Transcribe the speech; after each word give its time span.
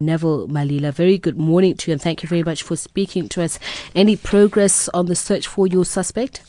Neville 0.00 0.46
Malila, 0.46 0.94
very 0.94 1.18
good 1.18 1.36
morning 1.36 1.74
to 1.74 1.90
you 1.90 1.92
and 1.92 2.00
thank 2.00 2.22
you 2.22 2.28
very 2.28 2.44
much 2.44 2.62
for 2.62 2.76
speaking 2.76 3.28
to 3.30 3.42
us. 3.42 3.58
Any 3.96 4.14
progress 4.14 4.88
on 4.90 5.06
the 5.06 5.16
search 5.16 5.48
for 5.48 5.66
your 5.66 5.84
suspect? 5.84 6.40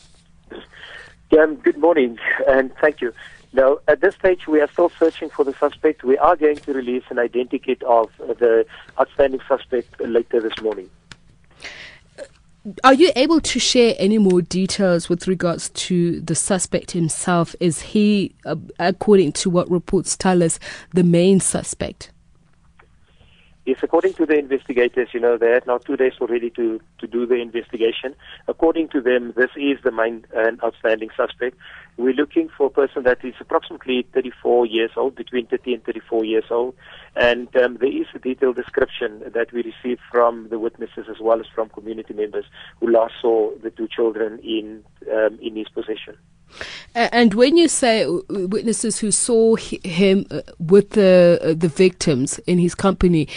Um, 1.36 1.56
good 1.56 1.76
morning 1.76 2.16
and 2.46 2.72
thank 2.80 3.00
you. 3.00 3.12
Now, 3.52 3.78
at 3.88 4.02
this 4.02 4.14
stage, 4.14 4.46
we 4.46 4.60
are 4.60 4.68
still 4.68 4.88
searching 4.88 5.30
for 5.30 5.44
the 5.44 5.52
suspect. 5.54 6.04
We 6.04 6.16
are 6.18 6.36
going 6.36 6.58
to 6.58 6.72
release 6.72 7.02
an 7.10 7.16
identikit 7.16 7.82
of 7.82 8.12
the 8.18 8.66
outstanding 9.00 9.40
suspect 9.48 10.00
later 10.00 10.40
this 10.40 10.62
morning. 10.62 10.88
Are 12.84 12.94
you 12.94 13.10
able 13.16 13.40
to 13.40 13.58
share 13.58 13.96
any 13.98 14.18
more 14.18 14.42
details 14.42 15.08
with 15.08 15.26
regards 15.26 15.70
to 15.70 16.20
the 16.20 16.36
suspect 16.36 16.92
himself? 16.92 17.56
Is 17.58 17.82
he, 17.82 18.32
uh, 18.46 18.54
according 18.78 19.32
to 19.32 19.50
what 19.50 19.68
reports 19.68 20.16
tell 20.16 20.40
us, 20.40 20.60
the 20.94 21.02
main 21.02 21.40
suspect? 21.40 22.12
Yes, 23.66 23.78
according 23.82 24.14
to 24.14 24.24
the 24.24 24.38
investigators, 24.38 25.08
you 25.12 25.20
know, 25.20 25.36
they 25.36 25.50
had 25.50 25.66
now 25.66 25.76
two 25.76 25.96
days 25.96 26.14
already 26.18 26.48
to, 26.50 26.80
to 26.98 27.06
do 27.06 27.26
the 27.26 27.34
investigation. 27.34 28.14
According 28.48 28.88
to 28.88 29.02
them, 29.02 29.34
this 29.36 29.50
is 29.54 29.76
the 29.84 29.92
main 29.92 30.24
and 30.34 30.62
outstanding 30.64 31.10
suspect. 31.14 31.58
We're 31.98 32.14
looking 32.14 32.48
for 32.56 32.68
a 32.68 32.70
person 32.70 33.02
that 33.02 33.22
is 33.22 33.34
approximately 33.38 34.06
34 34.14 34.64
years 34.64 34.92
old, 34.96 35.14
between 35.14 35.46
30 35.46 35.74
and 35.74 35.84
34 35.84 36.24
years 36.24 36.44
old. 36.50 36.74
And 37.16 37.54
um, 37.56 37.76
there 37.78 37.94
is 37.94 38.06
a 38.14 38.18
detailed 38.18 38.56
description 38.56 39.22
that 39.34 39.52
we 39.52 39.62
received 39.62 40.00
from 40.10 40.48
the 40.48 40.58
witnesses 40.58 41.04
as 41.10 41.20
well 41.20 41.38
as 41.38 41.46
from 41.54 41.68
community 41.68 42.14
members 42.14 42.46
who 42.80 42.90
last 42.90 43.12
saw 43.20 43.50
the 43.62 43.70
two 43.70 43.88
children 43.88 44.38
in, 44.38 44.82
um, 45.12 45.38
in 45.42 45.54
his 45.56 45.68
possession. 45.68 46.16
And 46.94 47.34
when 47.34 47.56
you 47.56 47.68
say 47.68 48.06
witnesses 48.28 48.98
who 48.98 49.12
saw 49.12 49.54
him 49.56 50.26
uh, 50.30 50.40
with 50.58 50.90
the 50.90 51.38
uh, 51.40 51.54
the 51.54 51.68
victims 51.68 52.40
in 52.40 52.58
his 52.58 52.74
company, 52.74 53.28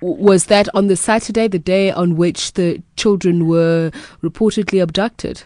was 0.00 0.46
that 0.46 0.68
on 0.74 0.86
the 0.86 0.96
Saturday, 0.96 1.48
the 1.48 1.58
day 1.58 1.90
on 1.90 2.16
which 2.16 2.54
the 2.54 2.82
children 2.96 3.46
were 3.46 3.90
reportedly 4.22 4.82
abducted? 4.82 5.42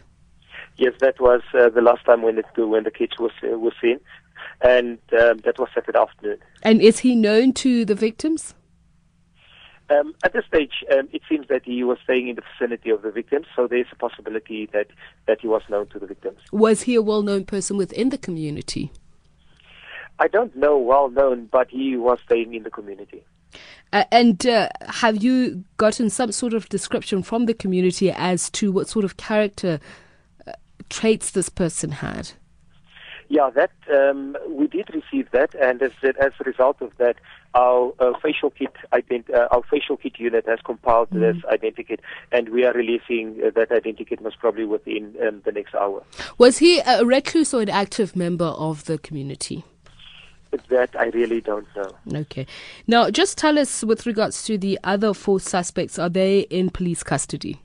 Yes, 0.76 0.94
that 1.00 1.20
was 1.20 1.42
uh, 1.52 1.68
the 1.70 1.80
last 1.80 2.04
time 2.04 2.22
when 2.22 2.36
the 2.36 2.66
when 2.66 2.84
the 2.84 2.92
kids 2.92 3.18
was 3.18 3.32
uh, 3.42 3.58
was 3.58 3.74
seen, 3.80 3.98
and 4.60 4.98
um, 5.20 5.38
that 5.38 5.58
was 5.58 5.68
Saturday 5.74 5.98
afternoon. 5.98 6.38
And 6.62 6.80
is 6.80 7.00
he 7.00 7.16
known 7.16 7.52
to 7.54 7.84
the 7.84 7.96
victims? 7.96 8.54
Um, 9.92 10.14
at 10.24 10.32
this 10.32 10.44
stage, 10.46 10.72
um, 10.92 11.08
it 11.12 11.22
seems 11.28 11.48
that 11.48 11.62
he 11.64 11.84
was 11.84 11.98
staying 12.04 12.28
in 12.28 12.36
the 12.36 12.42
vicinity 12.52 12.90
of 12.90 13.02
the 13.02 13.10
victims, 13.10 13.46
so 13.54 13.66
there's 13.66 13.86
a 13.92 13.96
possibility 13.96 14.68
that, 14.72 14.86
that 15.26 15.40
he 15.40 15.48
was 15.48 15.62
known 15.68 15.88
to 15.88 15.98
the 15.98 16.06
victims. 16.06 16.38
Was 16.52 16.82
he 16.82 16.94
a 16.94 17.02
well 17.02 17.22
known 17.22 17.44
person 17.44 17.76
within 17.76 18.08
the 18.08 18.18
community? 18.18 18.92
I 20.18 20.28
don't 20.28 20.54
know 20.56 20.78
well 20.78 21.10
known, 21.10 21.48
but 21.50 21.68
he 21.68 21.96
was 21.96 22.18
staying 22.24 22.54
in 22.54 22.62
the 22.62 22.70
community. 22.70 23.24
Uh, 23.92 24.04
and 24.10 24.46
uh, 24.46 24.68
have 24.88 25.22
you 25.22 25.64
gotten 25.76 26.08
some 26.08 26.32
sort 26.32 26.54
of 26.54 26.68
description 26.68 27.22
from 27.22 27.46
the 27.46 27.54
community 27.54 28.10
as 28.10 28.48
to 28.50 28.72
what 28.72 28.88
sort 28.88 29.04
of 29.04 29.16
character 29.16 29.80
uh, 30.46 30.52
traits 30.88 31.32
this 31.32 31.48
person 31.48 31.90
had? 31.90 32.30
Yeah, 33.32 33.48
that 33.54 33.72
um, 33.90 34.36
we 34.46 34.66
did 34.66 34.90
receive 34.92 35.30
that, 35.30 35.54
and 35.54 35.80
as, 35.80 35.92
as 36.02 36.32
a 36.38 36.44
result 36.44 36.82
of 36.82 36.92
that, 36.98 37.16
our 37.54 37.94
uh, 37.98 38.12
facial 38.22 38.50
kit 38.50 38.74
ident- 38.92 39.32
uh, 39.32 39.48
our 39.50 39.62
facial 39.70 39.96
kit 39.96 40.18
unit 40.18 40.44
has 40.46 40.58
compiled 40.62 41.08
mm-hmm. 41.08 41.20
this 41.20 41.36
identikit, 41.44 42.00
and 42.30 42.50
we 42.50 42.66
are 42.66 42.74
releasing 42.74 43.40
uh, 43.42 43.48
that 43.54 43.70
identikit 43.70 44.20
most 44.20 44.38
probably 44.38 44.66
within 44.66 45.14
um, 45.26 45.40
the 45.46 45.52
next 45.52 45.74
hour. 45.74 46.02
Was 46.36 46.58
he 46.58 46.80
a 46.80 47.06
recluse 47.06 47.54
or 47.54 47.62
an 47.62 47.70
active 47.70 48.14
member 48.14 48.44
of 48.68 48.84
the 48.84 48.98
community? 48.98 49.64
That 50.68 50.94
I 50.94 51.06
really 51.06 51.40
don't 51.40 51.66
know. 51.74 51.90
Okay. 52.14 52.46
Now, 52.86 53.08
just 53.08 53.38
tell 53.38 53.58
us 53.58 53.82
with 53.82 54.04
regards 54.04 54.44
to 54.44 54.58
the 54.58 54.78
other 54.84 55.14
four 55.14 55.40
suspects, 55.40 55.98
are 55.98 56.10
they 56.10 56.40
in 56.40 56.68
police 56.68 57.02
custody? 57.02 57.62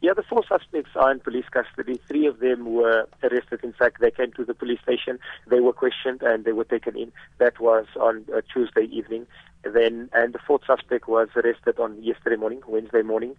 Yeah, 0.00 0.12
the 0.14 0.22
four 0.22 0.44
suspects 0.48 0.90
are 0.94 1.10
in 1.10 1.18
police 1.18 1.46
custody. 1.50 2.00
Three 2.06 2.26
of 2.26 2.38
them 2.38 2.72
were 2.72 3.08
arrested. 3.22 3.60
In 3.64 3.72
fact, 3.72 4.00
they 4.00 4.12
came 4.12 4.32
to 4.32 4.44
the 4.44 4.54
police 4.54 4.80
station. 4.80 5.18
They 5.48 5.58
were 5.58 5.72
questioned 5.72 6.22
and 6.22 6.44
they 6.44 6.52
were 6.52 6.64
taken 6.64 6.96
in. 6.96 7.10
That 7.38 7.58
was 7.58 7.86
on 8.00 8.24
uh, 8.32 8.42
Tuesday 8.52 8.84
evening. 8.92 9.26
Then, 9.64 10.08
and 10.12 10.32
the 10.32 10.38
fourth 10.38 10.62
suspect 10.66 11.08
was 11.08 11.28
arrested 11.34 11.80
on 11.80 12.00
yesterday 12.00 12.36
morning, 12.36 12.62
Wednesday 12.68 13.02
morning. 13.02 13.34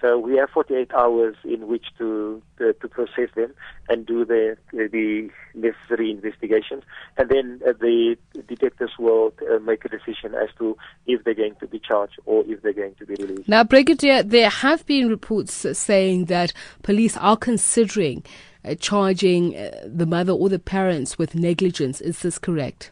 So 0.00 0.18
we 0.18 0.36
have 0.36 0.50
48 0.50 0.92
hours 0.94 1.36
in 1.44 1.68
which 1.68 1.86
to 1.98 2.42
to, 2.58 2.72
to 2.72 2.88
process 2.88 3.28
them 3.34 3.52
and 3.88 4.06
do 4.06 4.24
the 4.24 4.56
the 4.72 5.30
necessary 5.54 6.10
investigations, 6.10 6.84
and 7.16 7.28
then 7.28 7.60
uh, 7.66 7.72
the 7.78 8.16
detectives 8.48 8.92
will 8.98 9.32
uh, 9.50 9.58
make 9.58 9.84
a 9.84 9.88
decision 9.88 10.34
as 10.34 10.48
to 10.58 10.76
if 11.06 11.22
they're 11.24 11.34
going 11.34 11.56
to 11.56 11.66
be 11.66 11.78
charged 11.78 12.18
or 12.24 12.44
if 12.46 12.62
they're 12.62 12.72
going 12.72 12.94
to 12.94 13.06
be 13.06 13.14
released. 13.16 13.48
Now, 13.48 13.64
Brigadier, 13.64 14.22
there 14.22 14.48
have 14.48 14.86
been 14.86 15.08
reports 15.08 15.66
saying 15.78 16.26
that 16.26 16.52
police 16.82 17.16
are 17.16 17.36
considering 17.36 18.24
uh, 18.64 18.74
charging 18.76 19.56
uh, 19.56 19.82
the 19.86 20.06
mother 20.06 20.32
or 20.32 20.48
the 20.48 20.58
parents 20.58 21.18
with 21.18 21.34
negligence. 21.34 22.00
Is 22.00 22.20
this 22.20 22.38
correct? 22.38 22.90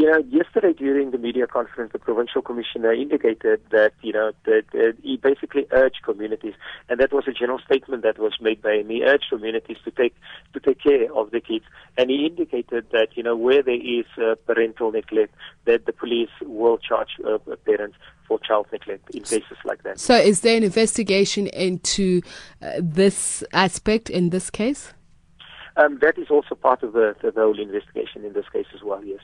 You 0.00 0.10
know, 0.10 0.24
yesterday 0.30 0.72
during 0.72 1.10
the 1.10 1.18
media 1.18 1.46
conference, 1.46 1.92
the 1.92 1.98
provincial 1.98 2.40
commissioner 2.40 2.90
indicated 2.90 3.60
that, 3.70 3.92
you 4.00 4.14
know, 4.14 4.32
that 4.46 4.64
uh, 4.72 4.98
he 5.02 5.18
basically 5.18 5.66
urged 5.72 5.98
communities, 6.02 6.54
and 6.88 6.98
that 6.98 7.12
was 7.12 7.24
a 7.28 7.32
general 7.32 7.58
statement 7.58 8.02
that 8.02 8.18
was 8.18 8.32
made 8.40 8.62
by 8.62 8.76
him. 8.76 8.88
He 8.88 9.04
urged 9.04 9.26
communities 9.28 9.76
to 9.84 9.90
take 9.90 10.14
to 10.54 10.60
take 10.60 10.82
care 10.82 11.14
of 11.14 11.32
the 11.32 11.40
kids, 11.42 11.66
and 11.98 12.08
he 12.08 12.24
indicated 12.24 12.86
that, 12.92 13.08
you 13.14 13.22
know, 13.22 13.36
where 13.36 13.62
there 13.62 13.74
is 13.74 14.06
uh, 14.16 14.36
parental 14.46 14.90
neglect, 14.90 15.34
that 15.66 15.84
the 15.84 15.92
police 15.92 16.30
will 16.40 16.78
charge 16.78 17.10
uh, 17.28 17.36
parents 17.66 17.98
for 18.26 18.38
child 18.38 18.68
neglect 18.72 19.14
in 19.14 19.22
cases 19.22 19.58
like 19.66 19.82
that. 19.82 20.00
So, 20.00 20.14
is 20.14 20.40
there 20.40 20.56
an 20.56 20.62
investigation 20.62 21.46
into 21.48 22.22
uh, 22.62 22.70
this 22.78 23.44
aspect 23.52 24.08
in 24.08 24.30
this 24.30 24.48
case? 24.48 24.94
Um, 25.76 25.98
that 26.02 26.18
is 26.18 26.28
also 26.30 26.54
part 26.54 26.82
of 26.82 26.92
the, 26.92 27.14
the, 27.22 27.32
whole 27.34 27.58
investigation 27.58 28.24
in 28.24 28.32
this 28.32 28.44
case 28.52 28.66
as 28.74 28.82
well, 28.82 29.02
yes. 29.04 29.20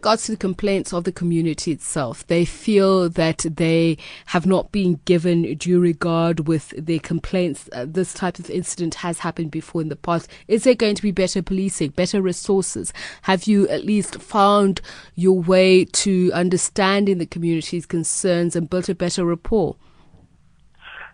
Regards 0.00 0.24
to 0.24 0.32
the 0.32 0.38
complaints 0.38 0.94
of 0.94 1.04
the 1.04 1.12
community 1.12 1.72
itself, 1.72 2.26
they 2.28 2.46
feel 2.46 3.10
that 3.10 3.44
they 3.46 3.98
have 4.24 4.46
not 4.46 4.72
been 4.72 4.98
given 5.04 5.54
due 5.58 5.78
regard 5.78 6.48
with 6.48 6.70
their 6.70 7.00
complaints. 7.00 7.68
Uh, 7.70 7.84
this 7.86 8.14
type 8.14 8.38
of 8.38 8.48
incident 8.48 8.94
has 8.94 9.18
happened 9.18 9.50
before 9.50 9.82
in 9.82 9.90
the 9.90 9.96
past. 9.96 10.30
Is 10.48 10.64
there 10.64 10.74
going 10.74 10.94
to 10.94 11.02
be 11.02 11.10
better 11.10 11.42
policing, 11.42 11.90
better 11.90 12.22
resources? 12.22 12.94
Have 13.20 13.44
you 13.44 13.68
at 13.68 13.84
least 13.84 14.22
found 14.22 14.80
your 15.16 15.38
way 15.38 15.84
to 15.84 16.32
understanding 16.32 17.18
the 17.18 17.26
community's 17.26 17.84
concerns 17.84 18.56
and 18.56 18.70
built 18.70 18.88
a 18.88 18.94
better 18.94 19.26
rapport? 19.26 19.76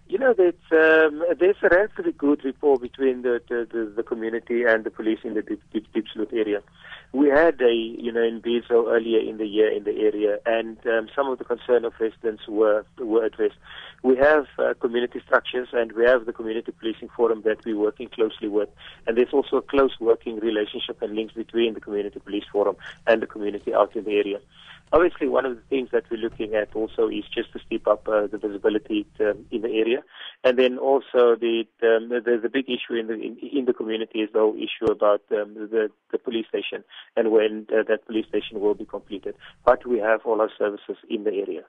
You 0.09 0.19
know, 0.21 0.33
that 0.35 0.55
um, 0.71 1.25
there's 1.41 1.57
a 1.65 1.69
relatively 1.71 2.13
good 2.13 2.45
rapport 2.45 2.79
between 2.79 3.23
the, 3.23 3.43
the, 3.49 3.67
the, 3.69 3.93
the, 3.97 4.03
community 4.05 4.63
and 4.63 4.85
the 4.85 4.91
police 4.93 5.19
in 5.25 5.35
the 5.35 5.43
Deep, 5.43 5.61
Deep, 5.73 5.93
Diepsloot 5.93 6.33
area. 6.33 6.63
We 7.17 7.31
had 7.31 7.59
a, 7.63 7.73
you 7.73 8.13
know, 8.13 8.21
imbizo 8.21 8.77
earlier 8.95 9.21
in 9.21 9.39
the 9.39 9.47
year 9.47 9.71
in 9.73 9.85
the 9.85 9.97
area, 10.09 10.39
and 10.45 10.77
um, 10.87 11.09
some 11.17 11.31
of 11.31 11.39
the 11.39 11.45
concern 11.45 11.87
of 11.87 11.95
residents 11.99 12.43
were 12.47 12.85
were 12.99 13.25
addressed. 13.25 13.55
We 14.03 14.19
have 14.19 14.45
uh, 14.59 14.75
community 14.85 15.23
structures, 15.25 15.69
and 15.73 15.93
we 15.93 16.05
have 16.05 16.27
the 16.27 16.35
community 16.35 16.73
policing 16.79 17.09
forum 17.17 17.41
that 17.47 17.65
we're 17.65 17.79
working 17.89 18.11
closely 18.11 18.49
with, 18.49 18.69
and 19.07 19.17
there's 19.17 19.33
also 19.33 19.57
a 19.57 19.63
close 19.63 19.95
working 19.99 20.41
relationship 20.41 21.01
and 21.01 21.15
links 21.15 21.33
between 21.33 21.73
the 21.73 21.81
community 21.81 22.21
police 22.21 22.45
forum 22.53 22.77
and 23.07 23.23
the 23.23 23.27
community 23.27 23.73
out 23.73 23.97
in 23.97 24.05
the 24.05 24.17
area. 24.23 24.39
Obviously, 24.93 25.29
one 25.29 25.45
of 25.45 25.57
the 25.57 25.63
things 25.63 25.89
that 25.93 26.05
we're 26.11 26.17
looking 26.17 26.55
at 26.55 26.75
also 26.75 27.09
is 27.09 27.25
just 27.35 27.53
to 27.53 27.59
step 27.67 27.87
up 27.89 28.07
uh, 28.07 28.29
the 28.29 28.39
visibility 28.39 29.05
to, 29.19 29.31
um, 29.31 29.45
in 29.51 29.63
the 29.63 29.69
area, 29.69 30.03
and 30.45 30.57
then 30.59 30.79
also 30.79 31.35
the 31.35 31.65
um, 31.83 32.09
the, 32.09 32.39
the 32.41 32.49
big 32.49 32.67
issue 32.67 32.95
in 32.95 33.09
the 33.09 33.15
in, 33.15 33.37
in, 33.53 33.65
the 33.65 33.73
community 33.73 34.21
is 34.21 34.31
the 34.33 34.39
whole 34.39 34.55
issue 34.55 34.91
about 34.91 35.23
um, 35.33 35.55
the 35.55 35.91
the 36.13 36.19
police 36.19 36.47
station 36.49 36.85
and 37.17 37.33
when 37.33 37.67
uh, 37.73 37.83
that 37.89 38.07
police 38.07 38.27
station 38.29 38.61
will 38.61 38.75
be 38.75 38.85
completed. 38.85 39.35
But 39.65 39.85
we 39.87 39.99
have 39.99 40.21
all 40.25 40.41
our 40.41 40.51
services 40.57 40.97
in 41.11 41.25
the 41.25 41.33
area. 41.33 41.63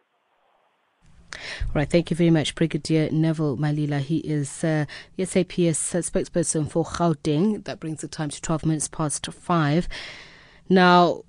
All 1.34 1.74
right, 1.74 1.90
thank 1.90 2.10
you 2.10 2.16
very 2.16 2.30
much, 2.30 2.56
Brigadier 2.56 3.10
Neville 3.12 3.58
Malila. 3.58 4.00
He 4.00 4.18
is 4.18 4.64
uh, 4.64 4.86
the 5.16 5.26
SAPS 5.26 5.94
spokesperson 6.10 6.70
for 6.70 6.86
Gauteng. 6.86 7.64
That 7.66 7.80
brings 7.80 8.02
the 8.02 8.08
time 8.08 8.30
to 8.30 8.42
12 8.42 8.66
minutes 8.66 8.88
past 8.88 9.26
5. 9.26 9.88
Now, 10.70 11.24